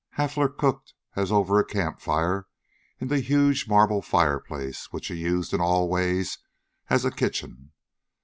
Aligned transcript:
Hafler 0.17 0.49
cooked, 0.49 0.95
as 1.15 1.31
over 1.31 1.59
a 1.59 1.63
campfire, 1.63 2.47
in 2.99 3.07
the 3.09 3.19
huge 3.19 3.67
marble 3.67 4.01
fireplace, 4.01 4.87
which 4.91 5.09
he 5.09 5.15
used 5.15 5.53
in 5.53 5.61
all 5.61 5.87
ways 5.89 6.39
as 6.89 7.05
a 7.05 7.11
kitchen. 7.11 7.71